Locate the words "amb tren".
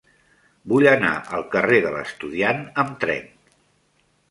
2.85-3.31